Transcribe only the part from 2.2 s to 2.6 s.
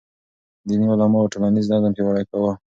کاوه.